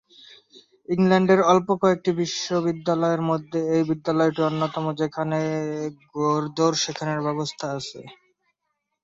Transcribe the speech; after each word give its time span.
ইংল্যান্ডের 0.89 1.41
অল্প 1.51 1.67
কয়েকটি 1.81 2.11
বিদ্যালয়ের 2.67 3.21
মধ্যে 3.29 3.59
এই 3.75 3.83
বিদ্যালয়টি 3.89 4.41
অন্যতম 4.49 4.85
যেখানে 5.01 5.37
ঘোড়-দৌড় 6.11 6.77
শেখানোর 6.83 7.19
ব্যবস্থা 7.27 7.65
আছে। 7.77 7.99